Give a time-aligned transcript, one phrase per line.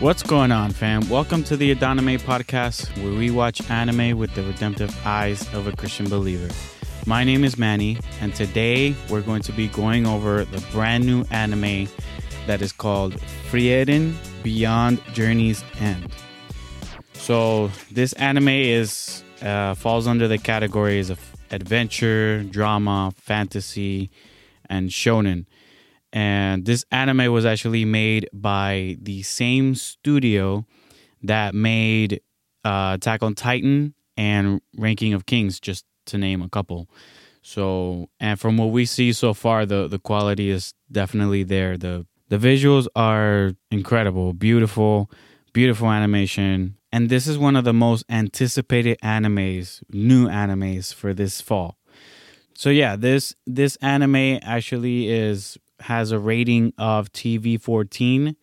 [0.00, 1.08] What's going on, fam?
[1.08, 5.72] Welcome to the Adoname podcast, where we watch anime with the redemptive eyes of a
[5.72, 6.52] Christian believer.
[7.06, 11.24] My name is Manny, and today we're going to be going over the brand new
[11.30, 11.86] anime
[12.48, 13.14] that is called
[13.50, 16.10] Frieren Beyond Journey's End.
[17.12, 21.20] So, this anime is uh, falls under the categories of
[21.52, 24.10] adventure, drama, fantasy,
[24.68, 25.46] and shonen.
[26.14, 30.64] And this anime was actually made by the same studio
[31.24, 32.20] that made
[32.64, 36.88] uh, Attack on Titan and Ranking of Kings, just to name a couple.
[37.42, 41.76] So, and from what we see so far, the the quality is definitely there.
[41.76, 45.10] the The visuals are incredible, beautiful,
[45.52, 51.40] beautiful animation, and this is one of the most anticipated animes, new animes for this
[51.40, 51.76] fall.
[52.54, 58.36] So yeah, this this anime actually is has a rating of TV 14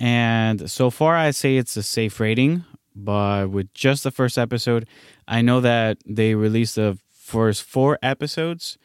[0.00, 4.86] and so far I say it's a safe rating, but with just the first episode,
[5.26, 8.78] I know that they released the first 4 episodes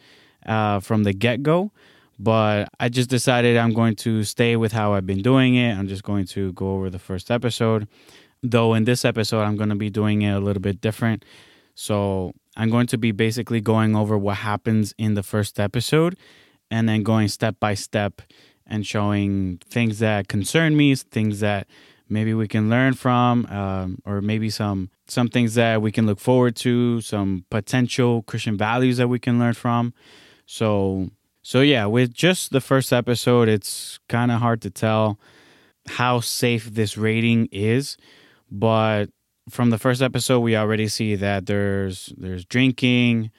[0.45, 1.72] uh, from the get-go,
[2.17, 5.73] but I just decided I'm going to stay with how I've been doing it.
[5.73, 7.88] I'm just going to go over the first episode.
[8.42, 11.23] Though in this episode I'm going to be doing it a little bit different.
[11.76, 16.16] So, I'm going to be basically going over what happens in the first episode
[16.74, 18.24] and then going step by step
[18.66, 21.68] and showing things that concern me, things that
[22.10, 26.20] maybe we can learn from, um, or maybe some some things that we can look
[26.20, 29.94] forward to, some potential Christian values that we can learn from.
[30.48, 31.12] So
[31.44, 35.20] so yeah, with just the first episode, it's kind of hard to tell
[35.88, 37.98] how safe this rating is,
[38.50, 39.12] but
[39.50, 43.30] from the first episode, we already see that there's there's drinking,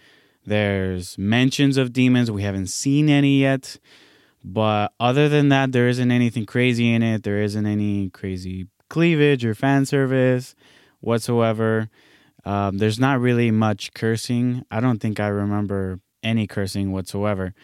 [0.46, 2.30] there's mentions of demons.
[2.30, 3.78] We haven't seen any yet,
[4.42, 7.22] but other than that, there isn't anything crazy in it.
[7.22, 10.54] There isn't any crazy cleavage or fan service
[11.00, 11.88] whatsoever.
[12.44, 14.64] Um, there's not really much cursing.
[14.70, 17.54] I don't think I remember any cursing whatsoever.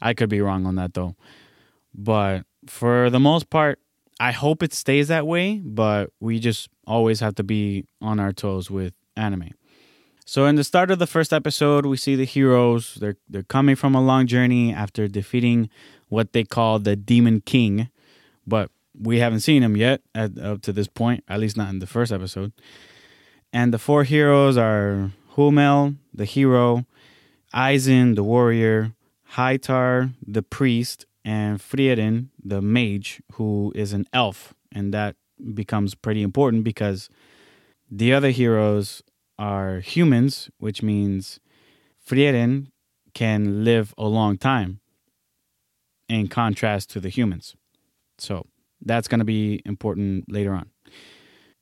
[0.00, 1.16] I could be wrong on that though.
[1.94, 3.80] But for the most part,
[4.20, 8.32] I hope it stays that way, but we just always have to be on our
[8.32, 9.50] toes with anime.
[10.28, 12.98] So in the start of the first episode, we see the heroes.
[13.00, 15.70] They're they're coming from a long journey after defeating
[16.08, 17.88] what they call the Demon King,
[18.46, 21.78] but we haven't seen him yet at, up to this point, at least not in
[21.78, 22.52] the first episode.
[23.54, 26.84] And the four heroes are Himmel, the hero,
[27.54, 28.92] Eisen, the warrior,
[29.32, 34.52] Heiter, the priest, and Frieren, the mage, who is an elf.
[34.72, 35.16] And that
[35.54, 37.08] becomes pretty important because
[37.90, 39.02] the other heroes
[39.38, 41.40] are humans, which means
[42.06, 42.70] Frieren
[43.14, 44.80] can live a long time
[46.08, 47.54] in contrast to the humans.
[48.18, 48.46] So
[48.80, 50.70] that's going to be important later on.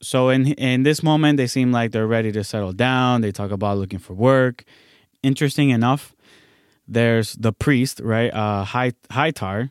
[0.02, 3.22] So in in this moment, they seem like they're ready to settle down.
[3.22, 4.64] They talk about looking for work.
[5.22, 6.14] Interesting enough,
[6.86, 8.30] there's the priest, right?
[8.32, 9.70] Uh, Heiter,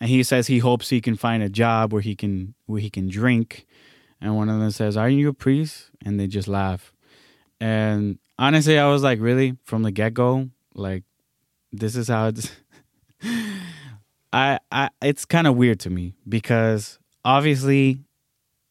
[0.00, 2.90] and he says he hopes he can find a job where he can where he
[2.90, 3.66] can drink.
[4.20, 6.91] And one of them says, "Are you a priest?" And they just laugh.
[7.62, 11.04] And honestly, I was like, really, from the get go, like,
[11.70, 12.50] this is how it's.
[14.32, 18.00] I, I, it's kind of weird to me because obviously,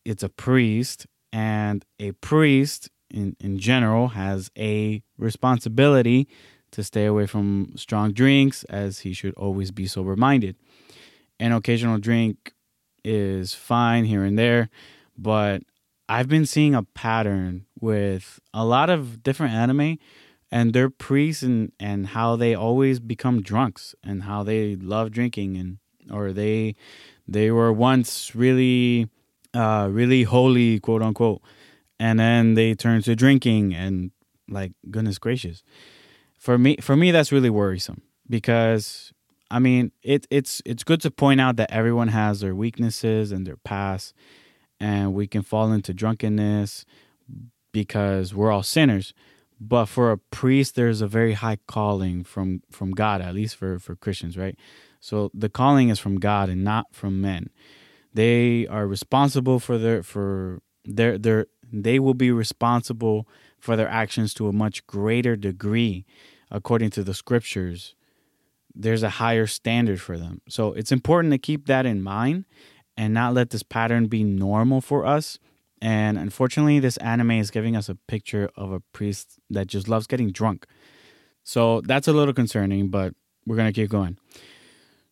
[0.03, 6.28] it's a priest, and a priest in in general has a responsibility
[6.72, 10.58] to stay away from strong drinks, as he should always be sober minded.
[11.40, 12.52] An occasional drink
[13.06, 14.69] is fine here and there,
[15.18, 15.63] but
[16.11, 19.97] I've been seeing a pattern with a lot of different anime
[20.51, 25.55] and their priests and, and how they always become drunks and how they love drinking
[25.55, 25.77] and
[26.11, 26.75] or they
[27.29, 29.07] they were once really
[29.53, 31.41] uh really holy quote unquote
[31.97, 34.11] and then they turn to drinking and
[34.49, 35.63] like goodness gracious.
[36.38, 39.13] For me for me that's really worrisome because
[39.49, 43.47] I mean it it's it's good to point out that everyone has their weaknesses and
[43.47, 44.13] their past
[44.81, 46.85] and we can fall into drunkenness
[47.72, 49.13] because we're all sinners.
[49.59, 53.78] But for a priest there's a very high calling from from God at least for
[53.78, 54.57] for Christians right?
[54.99, 57.51] So the calling is from God and not from men.
[58.13, 63.27] They are responsible for their for their their they will be responsible
[63.59, 66.05] for their actions to a much greater degree.
[66.49, 67.95] According to the scriptures,
[68.75, 70.41] there's a higher standard for them.
[70.49, 72.45] So it's important to keep that in mind
[72.97, 75.40] and not let this pattern be normal for us.
[75.82, 80.08] And unfortunately, this anime is giving us a picture of a priest that just loves
[80.08, 80.66] getting drunk.
[81.43, 83.16] So that's a little concerning, but
[83.47, 84.17] we're going to keep going.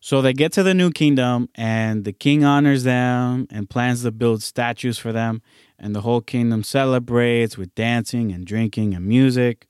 [0.02, 4.10] So they get to the new kingdom, and the king honors them and plans to
[4.10, 5.42] build statues for them.
[5.78, 9.66] And the whole kingdom celebrates with dancing and drinking and music.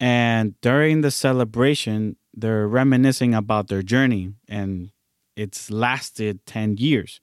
[0.00, 4.90] And during the celebration, they're reminiscing about their journey, and
[5.38, 7.20] it's lasted 10 years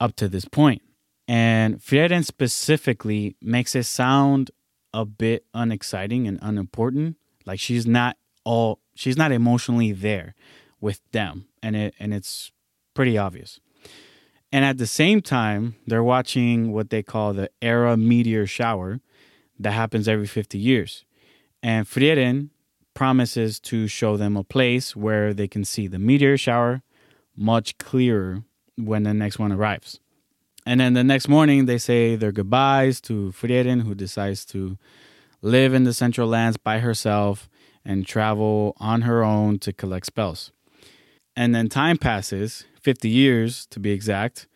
[0.00, 0.82] up to this point.
[1.28, 4.50] And Frieren specifically makes it sound
[4.92, 7.16] a bit unexciting and unimportant.
[7.44, 10.34] Like she's not all she's not emotionally there
[10.80, 11.46] with them.
[11.62, 12.52] And it and it's
[12.94, 13.60] pretty obvious.
[14.52, 19.00] And at the same time, they're watching what they call the Era meteor shower
[19.58, 21.04] that happens every 50 years.
[21.62, 22.50] And Frieren
[22.94, 26.82] promises to show them a place where they can see the meteor shower
[27.36, 28.42] much clearer
[28.76, 30.00] when the next one arrives.
[30.64, 34.76] And then the next morning, they say their goodbyes to Frieren, who decides to
[35.40, 37.48] live in the Central Lands by herself
[37.84, 40.50] and travel on her own to collect spells.
[41.36, 44.48] And then time passes, 50 years to be exact,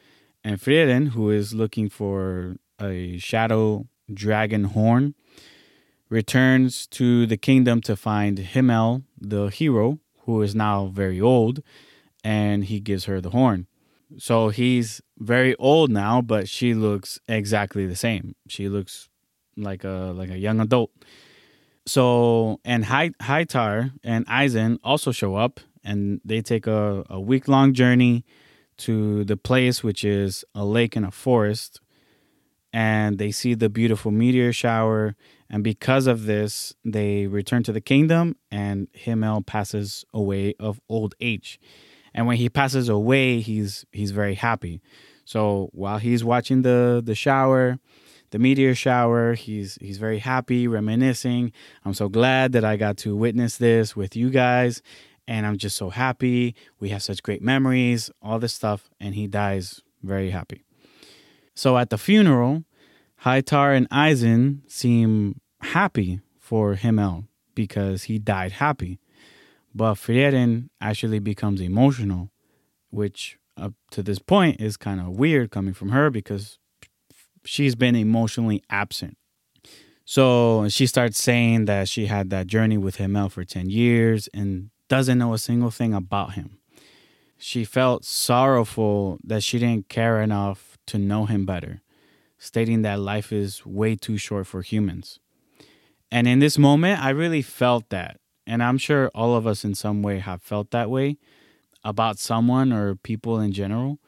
[0.43, 5.15] and Frieren, who is looking for a shadow dragon horn,
[6.09, 11.63] returns to the kingdom to find Himmel, the hero, who is now very old,
[12.25, 13.67] and he gives her the horn.
[14.19, 18.35] So he's very old now, but she looks exactly the same.
[18.49, 19.09] She looks
[19.57, 20.91] like a like a young adult.
[21.87, 27.73] So and Heiter and Eisen also show up and they take a, a week long
[27.73, 28.25] journey
[28.79, 31.81] to the place which is a lake and a forest
[32.73, 35.17] and they see the beautiful meteor shower
[35.49, 41.15] and because of this they return to the kingdom and Himmel passes away of old
[41.21, 41.61] age
[42.15, 44.81] and when he passes away he's he's very happy.
[45.25, 47.79] So while he's watching the the shower
[48.31, 51.53] the meteor shower he's he's very happy reminiscing.
[51.85, 54.83] I'm so glad that i got to witness this with you guys.
[55.27, 56.55] And i'm just so happy.
[56.79, 60.65] We have such great memories all this stuff and he dies very happy.
[61.55, 62.65] So at the funeral
[63.25, 67.25] Heiter and Eisen seem happy for Himmel
[67.55, 68.99] because he died happy
[69.75, 72.31] but Frieren actually becomes emotional,
[72.91, 76.59] which up to this point is kind of weird coming from her because
[77.45, 79.17] she's been emotionally absent.
[80.05, 84.71] So she starts saying that she had that journey with Himmel for 10 years and
[84.89, 86.59] doesn't know a single thing about him.
[87.39, 91.81] She felt sorrowful that she didn't care enough to know him better,
[92.39, 95.21] stating that life is way too short for humans.
[96.11, 98.20] And in this moment, I really felt that
[98.51, 101.19] and I'm sure all of us in some way have felt that way
[101.85, 104.01] about someone or people in general.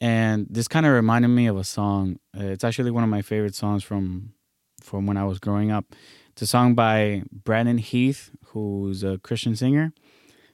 [0.00, 2.18] And this kind of reminded me of a song.
[2.32, 4.32] It's actually one of my favorite songs from
[4.80, 5.94] from when I was growing up.
[6.30, 9.92] It's a song by Brandon Heath, who's a Christian singer,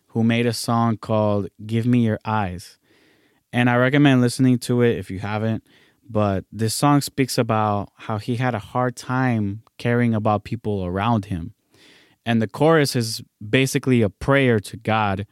[0.09, 2.79] who made a song called "Give Me Your Eyes,"
[3.53, 5.63] and I recommend listening to it if you haven't.
[6.11, 11.27] But this song speaks about how he had a hard time caring about people around
[11.27, 11.55] him
[12.25, 15.27] and the chorus is basically a prayer to God,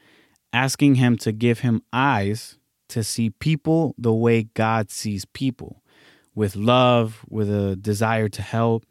[0.52, 2.58] asking Him to give him eyes
[2.88, 5.82] to see people the way God sees people,
[6.34, 8.84] with love, with a desire to help,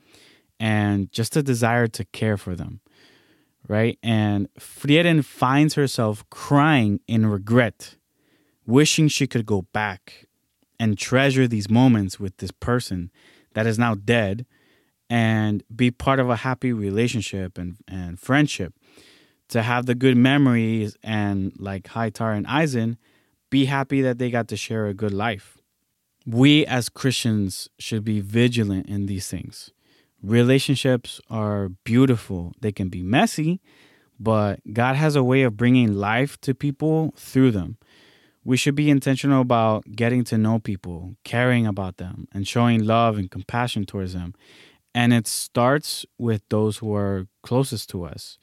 [0.60, 2.82] and just a desire to care for them.
[3.68, 4.00] Right?
[4.02, 7.98] And Frieren finds herself crying in regret,
[8.66, 10.26] wishing she could go back
[10.80, 13.12] and treasure these moments with this person
[13.54, 14.46] that is now dead
[15.10, 18.74] and be part of a happy relationship and, and friendship
[19.50, 22.98] to have the good memories and like Heiter and Eisen
[23.50, 25.58] be happy that they got to share a good life.
[26.26, 29.72] We as Christians should be vigilant in these things.
[30.22, 32.54] Relationships are beautiful.
[32.62, 33.62] They can be messy,
[34.20, 37.78] but God has a way of bringing life to people through them.
[38.44, 43.18] We should be intentional about getting to know people, caring about them, and showing love
[43.18, 44.34] and compassion towards them
[44.94, 48.38] and it starts with those who are closest to us.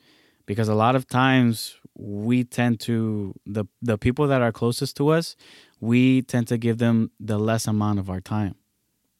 [0.46, 5.08] Because a lot of times we tend to the the people that are closest to
[5.08, 5.34] us
[5.80, 8.54] we tend to give them the less amount of our time.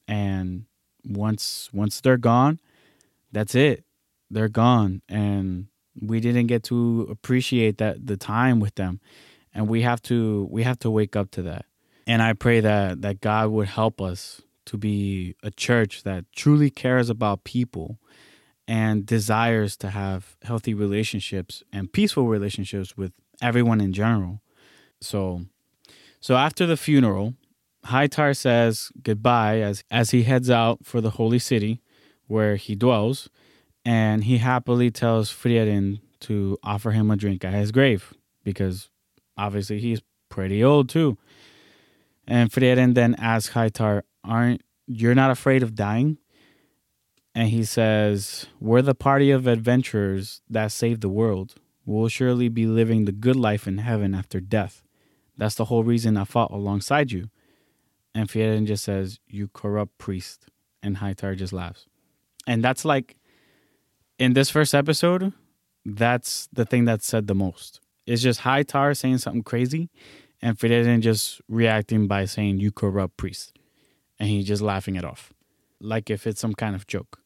[0.08, 0.64] And
[1.04, 2.58] once once they're gone
[3.32, 3.84] that's it.
[4.30, 5.02] They're gone.
[5.08, 5.66] And
[6.00, 9.00] we didn't get to appreciate that the time with them.
[9.52, 11.66] And we have to we have to wake up to that.
[12.06, 16.70] And i pray that that god would help us to be a church that truly
[16.70, 17.98] cares about people
[18.68, 24.40] and desires to have healthy relationships and peaceful relationships with everyone in general.
[25.00, 25.46] So
[26.20, 27.34] so after the funeral,
[27.86, 31.80] Heiter says goodbye as as he heads out for the holy city
[32.26, 33.28] where he dwells,
[33.84, 38.90] and he happily tells Frieren to offer him a drink at his grave because
[39.36, 41.16] obviously he's pretty old too.
[42.26, 46.18] And Frieren then asks Heiter, Aren't you're not afraid of dying?
[47.34, 51.54] And he says, We're the party of adventurers that saved the world.
[51.84, 54.82] We'll surely be living the good life in heaven after death.
[55.36, 57.28] That's the whole reason I fought alongside you.
[58.14, 60.46] And Frieren just says, You corrupt priest.
[60.82, 61.86] And Heiter just laughs.
[62.46, 63.16] And that's like,
[64.18, 65.32] in this first episode,
[65.84, 67.80] that's the thing that said the most.
[68.06, 69.90] It's just Heiter saying something crazy
[70.40, 73.55] and Frieren just reacting by saying, You corrupt priest.
[74.18, 75.32] And he just laughing it off,
[75.80, 77.20] like if it's some kind of joke.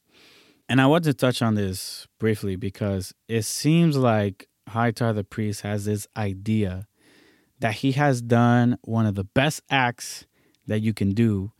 [0.69, 5.63] And I want to touch on this briefly because it seems like Heiter the priest
[5.63, 6.87] has this idea
[7.59, 10.27] that he has done one of the best acts
[10.67, 11.53] that you can do.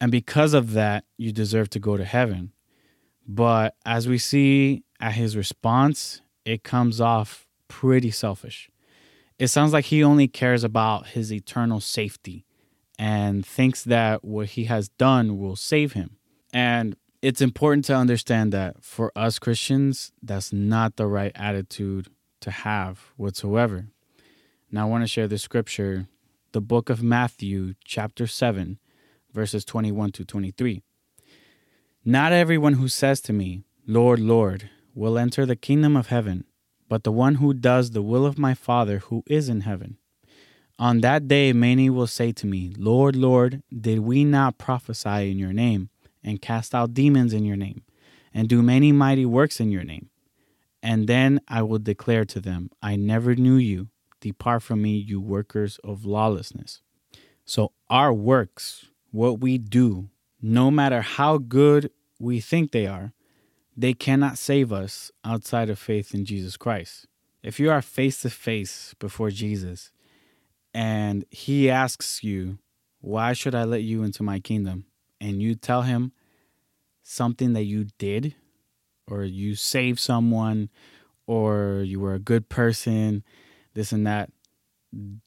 [0.00, 2.52] And because of that, you deserve to go to heaven.
[3.26, 8.70] But as we see at his response, it comes off pretty selfish.
[9.38, 12.45] It sounds like he only cares about his eternal safety
[12.98, 16.16] and thinks that what he has done will save him.
[16.52, 22.08] And it's important to understand that for us Christians, that's not the right attitude
[22.40, 23.86] to have whatsoever.
[24.70, 26.08] Now, I want to share the scripture,
[26.52, 28.78] the book of Matthew, chapter 7,
[29.32, 30.82] verses 21 to 23.
[32.04, 36.44] Not everyone who says to me, Lord, Lord, will enter the kingdom of heaven,
[36.88, 39.98] but the one who does the will of my Father who is in heaven.
[40.78, 45.38] On that day, many will say to me, Lord, Lord, did we not prophesy in
[45.38, 45.88] your name,
[46.22, 47.82] and cast out demons in your name,
[48.34, 50.10] and do many mighty works in your name?
[50.82, 53.88] And then I will declare to them, I never knew you.
[54.20, 56.82] Depart from me, you workers of lawlessness.
[57.46, 60.10] So, our works, what we do,
[60.42, 63.12] no matter how good we think they are,
[63.76, 67.06] they cannot save us outside of faith in Jesus Christ.
[67.42, 69.90] If you are face to face before Jesus
[70.76, 72.58] and he asks you,
[73.00, 74.84] Why should I let you into my kingdom?
[75.20, 76.12] and you tell him
[77.02, 78.34] something that you did,
[79.08, 80.70] or you saved someone,
[81.26, 83.22] or you were a good person,
[83.74, 84.30] this and that,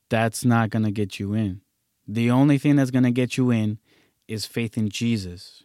[0.10, 1.62] that's not going to get you in.
[2.08, 3.80] The only thing that's going to get you in
[4.28, 5.64] is faith in Jesus.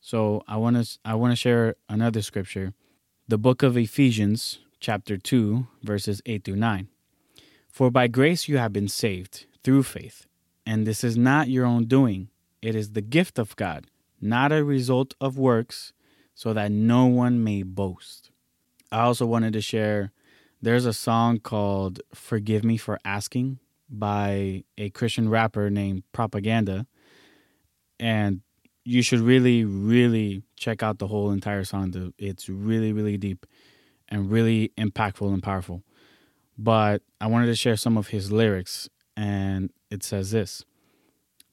[0.00, 2.72] So I want to I want to share another scripture,
[3.26, 6.88] the book of Ephesians, chapter 2, verses 8 through 9.
[7.76, 10.26] For by grace you have been saved through faith,
[10.64, 12.30] and this is not your own doing.
[12.62, 15.92] It is the gift of God, not a result of works,
[16.34, 18.30] so that no one may boast.
[18.90, 20.10] I also wanted to share
[20.62, 23.58] there's a song called Forgive Me for Asking
[23.90, 26.86] by a Christian rapper named Propaganda.
[28.00, 28.40] And
[28.86, 32.14] you should really, really check out the whole entire song.
[32.16, 33.44] It's really, really deep
[34.08, 35.82] and really impactful and powerful.
[36.58, 40.64] But I wanted to share some of his lyrics, and it says this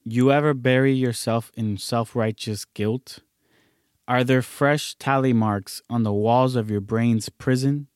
[0.04, 3.20] You ever bury yourself in self righteous guilt?
[4.06, 7.88] Are there fresh tally marks on the walls of your brain's prison,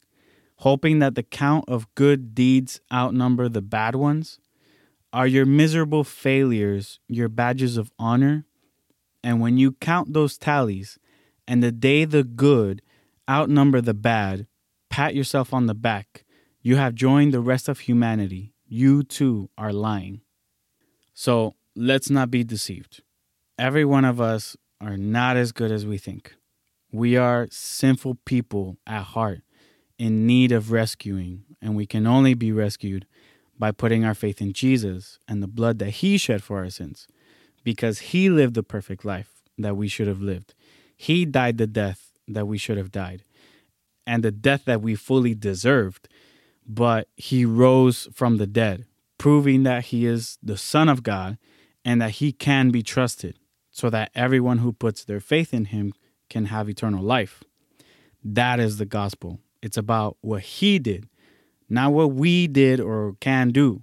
[0.56, 4.40] hoping that the count of good deeds outnumber the bad ones?
[5.12, 8.46] Are your miserable failures your badges of honor?
[9.22, 10.98] And when you count those tallies,
[11.46, 12.82] and the day the good
[13.28, 14.46] outnumber the bad,
[14.90, 16.24] pat yourself on the back.
[16.68, 18.52] You have joined the rest of humanity.
[18.66, 20.20] You too are lying.
[21.14, 23.00] So let's not be deceived.
[23.58, 26.34] Every one of us are not as good as we think.
[26.92, 29.40] We are sinful people at heart
[29.98, 33.06] in need of rescuing, and we can only be rescued
[33.58, 37.08] by putting our faith in Jesus and the blood that He shed for our sins
[37.64, 40.52] because he lived the perfect life that we should have lived.
[40.94, 43.22] He died the death that we should have died
[44.08, 46.08] and the death that we fully deserved,
[46.68, 48.84] but he rose from the dead,
[49.16, 51.38] proving that he is the Son of God
[51.84, 53.38] and that he can be trusted,
[53.70, 55.94] so that everyone who puts their faith in him
[56.28, 57.42] can have eternal life.
[58.22, 59.40] That is the gospel.
[59.62, 61.08] It's about what he did,
[61.68, 63.82] not what we did or can do.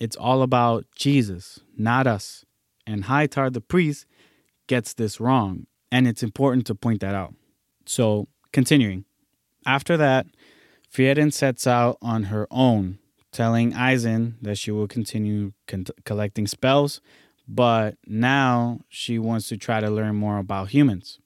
[0.00, 2.44] It's all about Jesus, not us.
[2.86, 4.06] And Heiter the priest
[4.66, 5.66] gets this wrong.
[5.90, 7.34] And it's important to point that out.
[7.86, 9.04] So, continuing.
[9.64, 10.26] After that,
[10.92, 12.98] Frieren sets out on her own,
[13.32, 17.00] telling Eisen that she will continue con- collecting spells,
[17.46, 21.18] but now she wants to try to learn more about humans.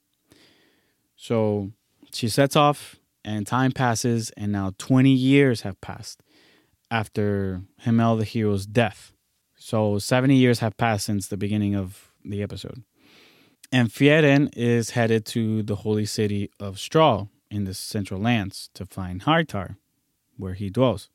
[1.16, 1.70] So
[2.12, 6.22] she sets off, and time passes, and now 20 years have passed
[6.90, 9.12] after Himmel the hero's death.
[9.56, 12.82] So 70 years have passed since the beginning of the episode.
[13.70, 18.86] And Frieren is headed to the holy city of Strahl in the central lands to
[18.86, 19.76] find Heiter,
[20.36, 21.08] where he dwells.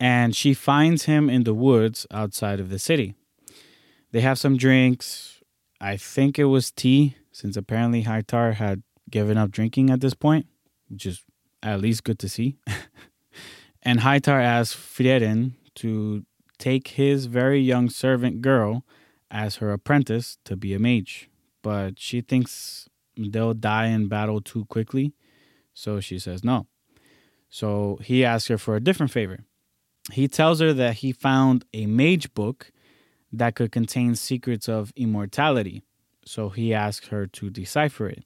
[0.00, 3.14] and she finds him in the woods outside of the city.
[4.12, 5.40] They have some drinks.
[5.80, 10.46] I think it was tea, since apparently Hightower had given up drinking at this point,
[10.88, 11.22] which is
[11.62, 12.58] at least good to see.
[13.82, 16.24] and Hightower asks Frieren to
[16.58, 18.84] take his very young servant girl
[19.30, 21.30] as her apprentice to be a mage.
[21.62, 25.14] But she thinks they'll die in battle too quickly,
[25.74, 26.66] so she says no.
[27.50, 29.40] So he asks her for a different favor.
[30.12, 32.72] He tells her that he found a mage book
[33.32, 35.82] that could contain secrets of immortality.
[36.24, 38.24] So he asks her to decipher it.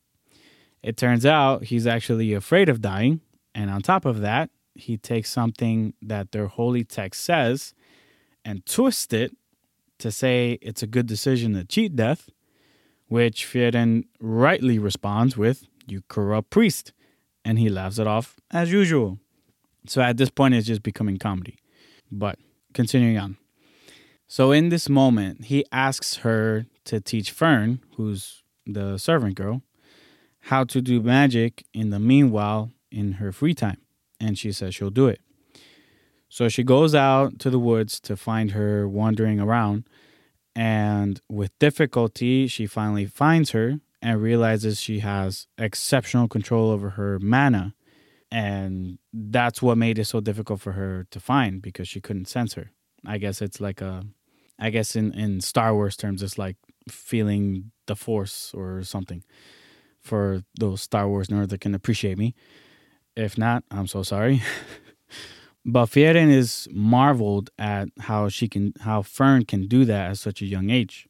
[0.83, 3.21] It turns out he's actually afraid of dying.
[3.55, 7.75] And on top of that, he takes something that their holy text says
[8.45, 9.37] and twists it
[9.99, 12.31] to say it's a good decision to cheat death,
[13.09, 16.93] which Frieren rightly responds with, You corrupt priest.
[17.49, 19.19] And he laughs it off as usual.
[19.87, 21.57] So at this point, it's just becoming comedy.
[22.13, 22.39] But
[22.75, 23.39] continuing on.
[24.27, 29.63] So in this moment, he asks her to teach Fern, who's the servant girl,
[30.41, 33.81] how to do magic in the meanwhile in her free time.
[34.21, 35.23] And she says she'll do it.
[36.29, 39.85] So she goes out to the woods to find her wandering around.
[40.55, 47.19] And with difficulty, she finally finds her and realizes she has exceptional control over her
[47.19, 47.75] mana.
[48.31, 52.55] And that's what made it so difficult for her to find because she couldn't sense
[52.55, 52.71] her.
[53.07, 54.05] I guess it's like a
[54.59, 56.57] I guess in, in Star Wars terms, it's like
[56.89, 59.23] feeling the force or something
[60.01, 62.35] for those Star Wars nerds that can appreciate me.
[63.17, 64.43] If not, I'm so sorry.
[65.65, 70.43] but Frieren is marveled at how she can, how Fern can do that at such
[70.43, 71.09] a young age.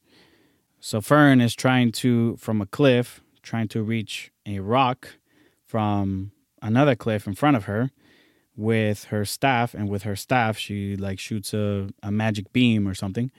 [0.80, 5.16] So Fern is trying to, from a cliff, trying to reach a rock
[5.66, 6.32] from
[6.62, 7.90] another cliff in front of her
[8.56, 12.94] with her staff and with her staff she like shoots a, a magic beam or
[12.94, 13.30] something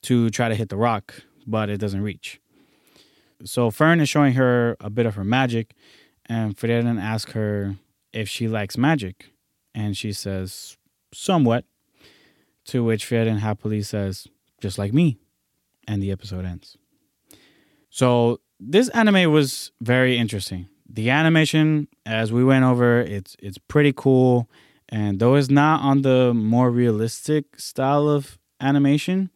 [0.00, 2.40] to try to hit the rock but it doesn't reach.
[3.44, 5.74] So fern is showing her a bit of her magic
[6.28, 7.76] and Frieren asks her
[8.12, 9.30] if she likes magic.
[9.74, 10.76] And she says
[11.12, 11.64] somewhat.
[12.66, 14.26] To which Frieren happily says
[14.60, 15.18] just like me
[15.86, 16.76] and the episode ends
[17.90, 23.92] so this anime was very interesting the animation, as we went over, it's it's pretty
[23.94, 24.48] cool.
[24.88, 29.30] And though it's not on the more realistic style of animation,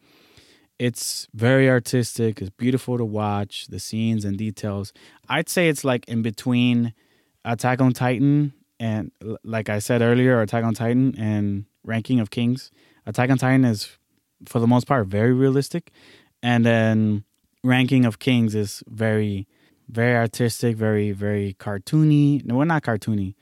[0.79, 2.41] it's very artistic.
[2.41, 3.67] It's beautiful to watch.
[3.67, 4.93] The scenes and details.
[5.27, 6.93] I'd say it's like in between
[7.43, 9.11] Attack on Titan and,
[9.43, 12.71] like I said earlier, Attack on Titan and Ranking of Kings.
[13.05, 13.97] Attack on Titan is,
[14.45, 15.91] for the most part, very realistic,
[16.41, 17.23] and then
[17.63, 19.47] Ranking of Kings is very
[19.89, 22.43] very artistic, very very cartoony.
[22.45, 23.35] No, well, not cartoony.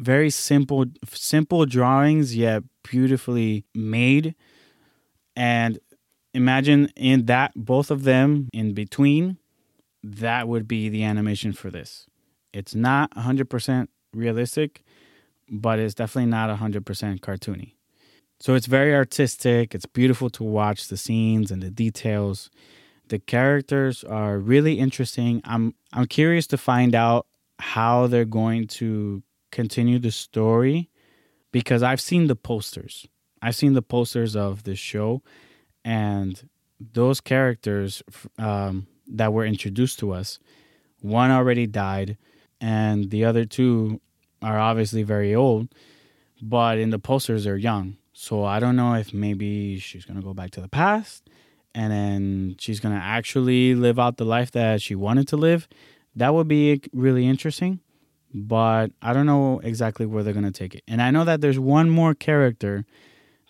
[0.00, 4.34] Very simple, simple drawings yet beautifully made.
[5.36, 5.78] And
[6.34, 9.38] imagine in that both of them in between,
[10.02, 12.06] that would be the animation for this.
[12.52, 14.84] It's not 100% realistic,
[15.48, 17.73] but it's definitely not 100% cartoony.
[18.44, 19.74] So it's very artistic.
[19.74, 22.50] It's beautiful to watch the scenes and the details.
[23.08, 25.40] The characters are really interesting.
[25.46, 27.26] I'm I'm curious to find out
[27.58, 30.90] how they're going to continue the story
[31.52, 33.08] because I've seen the posters.
[33.40, 35.22] I've seen the posters of this show
[35.82, 36.46] and
[36.92, 38.02] those characters
[38.38, 40.38] um, that were introduced to us,
[41.00, 42.18] one already died,
[42.60, 44.02] and the other two
[44.42, 45.68] are obviously very old,
[46.42, 47.96] but in the posters they're young.
[48.16, 51.28] So I don't know if maybe she's gonna go back to the past
[51.74, 55.68] and then she's gonna actually live out the life that she wanted to live.
[56.14, 57.80] That would be really interesting,
[58.32, 60.84] but I don't know exactly where they're gonna take it.
[60.86, 62.86] And I know that there's one more character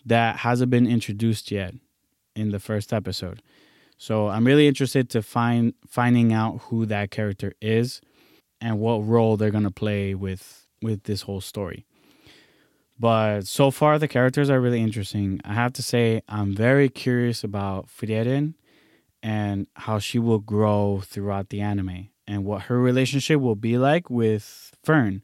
[0.03, 1.75] that hasn't been introduced yet
[2.35, 3.43] in the first episode.
[3.99, 8.01] So I'm really interested to find finding out who that character is
[8.59, 11.85] and what role they're gonna play with with this whole story.
[12.97, 15.41] But so far, the characters are really interesting.
[15.43, 18.53] I have to say, I'm very curious about Frieren
[19.21, 24.09] and how she will grow throughout the anime and what her relationship will be like
[24.09, 25.23] with Fern.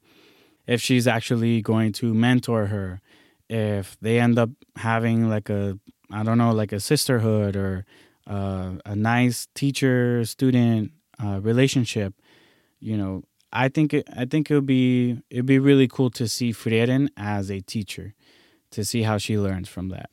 [0.67, 3.01] If she's actually going to mentor her,
[3.49, 5.79] if they end up having like a,
[6.11, 7.85] I don't know, like a sisterhood or
[8.27, 10.91] uh, a nice teacher student
[11.23, 12.13] uh, relationship,
[12.79, 16.27] you know, I think it, I think it would be it'd be really cool to
[16.27, 18.13] see Frieren as a teacher,
[18.71, 20.09] to see how she learns from that.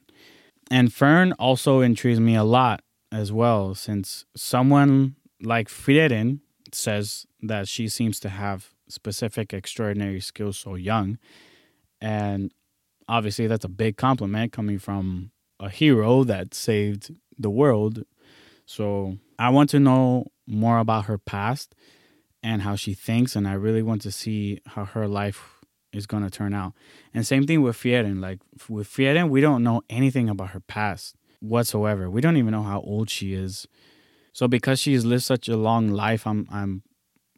[0.70, 6.40] And Fern also intrigues me a lot as well, since someone like Frieren
[6.72, 11.18] says that she seems to have specific extraordinary skills so young,
[12.01, 12.53] and
[13.09, 18.05] obviously that's a big compliment coming from a hero that saved the world.
[18.66, 21.74] So I want to know more about her past
[22.48, 25.61] and how she thinks, and I really want to see how her life
[25.92, 26.72] is going to turn out.
[27.12, 28.22] And same thing with Frieren.
[28.22, 32.08] Like with Frieren, we don't know anything about her past whatsoever.
[32.08, 33.68] We don't even know how old she is.
[34.32, 36.82] So because she's lived such a long life, I'm I'm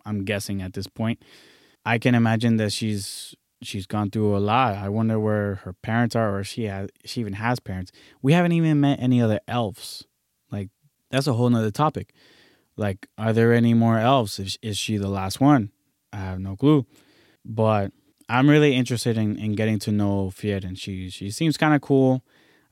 [0.06, 1.20] I'm guessing at this point,
[1.84, 4.76] I can imagine that she's she's gone through a lot.
[4.76, 7.90] I wonder where her parents are, or she has she even has parents.
[8.22, 10.06] We haven't even met any other elves.
[10.52, 10.68] Like
[11.10, 12.14] that's a whole nother topic.
[12.80, 14.40] Like, are there any more elves?
[14.62, 15.70] Is, she the last one?
[16.14, 16.86] I have no clue.
[17.44, 17.92] But
[18.26, 20.78] I'm really interested in, in getting to know Frieren.
[20.78, 22.24] She she seems kind of cool.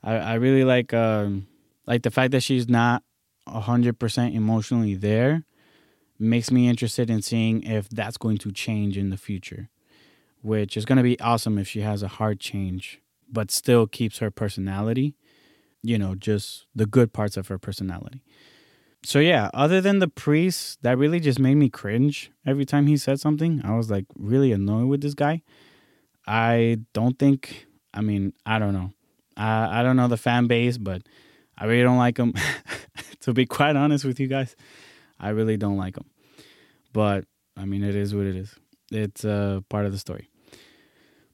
[0.03, 1.45] I, I really like um
[1.85, 3.03] like the fact that she's not
[3.47, 5.43] hundred percent emotionally there
[6.17, 9.69] makes me interested in seeing if that's going to change in the future,
[10.41, 12.99] which is going to be awesome if she has a hard change,
[13.31, 15.15] but still keeps her personality,
[15.83, 18.23] you know, just the good parts of her personality.
[19.03, 22.97] So, yeah, other than the priest, that really just made me cringe every time he
[22.97, 23.61] said something.
[23.63, 25.41] I was like really annoyed with this guy.
[26.27, 28.91] I don't think, I mean, I don't know.
[29.37, 31.01] I, I don't know the fan base, but
[31.57, 32.33] I really don't like him.
[33.21, 34.55] to be quite honest with you guys.
[35.19, 36.05] I really don't like him.
[36.93, 37.25] But
[37.57, 38.55] I mean, it is what it is.
[38.91, 40.29] It's uh, part of the story.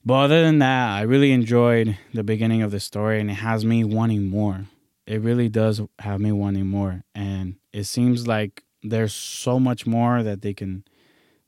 [0.04, 3.66] But other than that, I really enjoyed the beginning of the story, and it has
[3.66, 4.66] me wanting more.
[5.08, 10.24] It really does have me wanting more, and it seems like there's so much more
[10.24, 10.84] that they can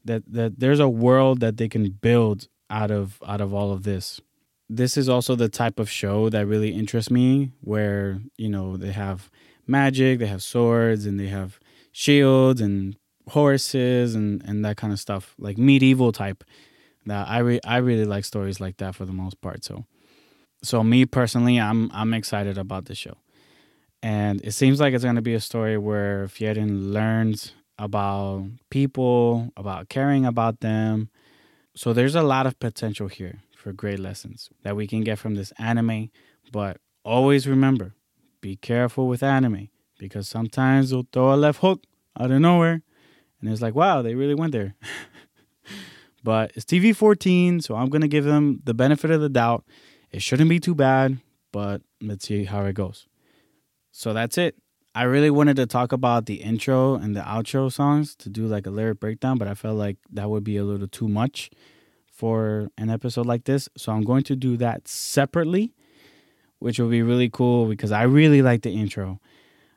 [0.06, 3.84] that that there's a world that they can build out of out of all of
[3.84, 4.22] this.
[4.70, 8.92] This is also the type of show that really interests me, where you know they
[8.92, 9.30] have
[9.66, 11.60] magic, they have swords, and they have
[11.92, 12.96] shields and
[13.30, 16.44] horses and and that kind of stuff, like medieval type.
[17.06, 19.64] That I re- I really like stories like that for the most part.
[19.64, 19.86] So,
[20.62, 23.16] so me personally, I'm I'm excited about the show,
[24.02, 29.90] and it seems like it's gonna be a story where Frieren learns about people, about
[29.90, 31.10] caring about them.
[31.76, 35.36] So there's a lot of potential here for great lessons that we can get from
[35.36, 36.10] this anime.
[36.52, 37.94] But always remember,
[38.42, 41.84] be careful with anime because sometimes they'll throw a left hook
[42.20, 42.82] out of nowhere
[43.40, 44.76] and it's like, wow, they really went there.
[46.24, 49.64] but it's TV 14, so I'm going to give them the benefit of the doubt.
[50.12, 51.20] It shouldn't be too bad,
[51.52, 53.08] but let's see how it goes.
[53.98, 54.56] So that's it.
[54.94, 58.68] I really wanted to talk about the intro and the outro songs to do like
[58.68, 61.50] a lyric breakdown, but I felt like that would be a little too much
[62.06, 63.68] for an episode like this.
[63.76, 65.74] So I'm going to do that separately,
[66.60, 69.20] which will be really cool because I really like the intro.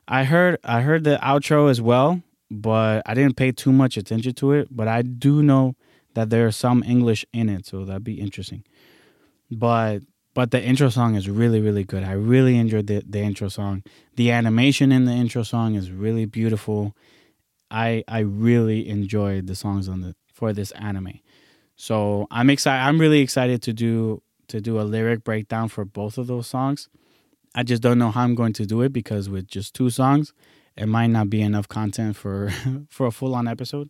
[0.07, 4.35] I heard I heard the outro as well, but I didn't pay too much attention
[4.35, 4.67] to it.
[4.69, 5.75] But I do know
[6.13, 8.65] that there's some English in it, so that'd be interesting.
[9.49, 12.03] But but the intro song is really really good.
[12.03, 13.83] I really enjoyed the, the intro song.
[14.15, 16.95] The animation in the intro song is really beautiful.
[17.69, 21.19] I I really enjoyed the songs on the for this anime.
[21.75, 22.83] So I'm excited.
[22.83, 26.89] I'm really excited to do to do a lyric breakdown for both of those songs.
[27.55, 30.33] I just don't know how I'm going to do it because with just two songs,
[30.77, 32.51] it might not be enough content for
[32.89, 33.89] for a full on episode.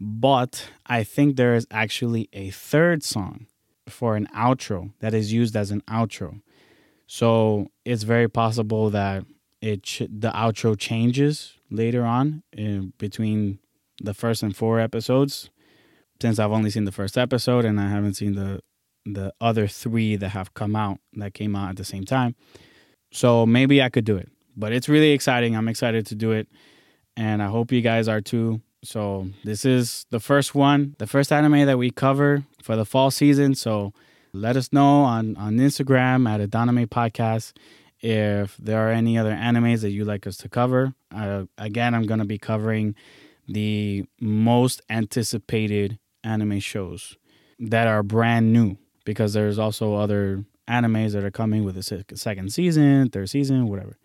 [0.00, 3.46] But I think there is actually a third song
[3.88, 6.40] for an outro that is used as an outro.
[7.06, 9.24] So it's very possible that
[9.60, 13.58] it ch- the outro changes later on in between
[14.02, 15.50] the first and four episodes.
[16.20, 18.60] Since I've only seen the first episode and I haven't seen the
[19.04, 22.36] the other three that have come out that came out at the same time.
[23.12, 25.56] So maybe I could do it but it's really exciting.
[25.56, 26.48] I'm excited to do it,
[27.16, 28.60] and I hope you guys are too.
[28.82, 33.10] So this is the first one, the first anime that we cover for the fall
[33.10, 33.54] season.
[33.54, 33.92] So
[34.32, 37.52] let us know on on Instagram at Adoname Podcast
[38.00, 40.94] if there are any other animes that you'd like us to cover.
[41.14, 42.94] Uh, again, I'm gonna be covering
[43.46, 47.16] the most anticipated anime shows
[47.58, 52.52] that are brand new because there's also other animes that are coming with a second
[52.52, 53.96] season, third season, whatever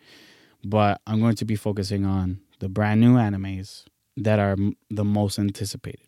[0.63, 3.85] but I'm going to be focusing on the brand new animes
[4.17, 4.58] that are
[4.89, 6.01] the most anticipated.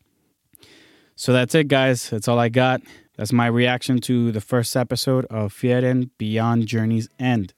[1.15, 2.09] So that's it, guys.
[2.09, 2.81] That's all I got.
[3.17, 7.53] That's my reaction to the first episode of Frieren Beyond Journey's End.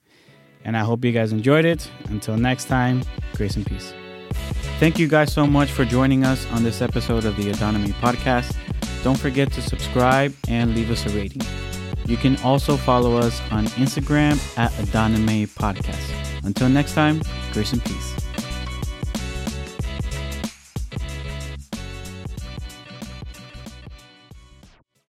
[0.64, 1.88] And I hope you guys enjoyed it.
[2.06, 3.02] Until next time,
[3.34, 3.94] grace and peace.
[4.78, 8.56] Thank you guys so much for joining us on this episode of the Adoname podcast.
[9.04, 11.42] Don't forget to subscribe and leave us a rating.
[12.06, 16.44] You can also follow us on Instagram at Adoname Podcast.
[16.44, 18.11] Until next time, grace and peace.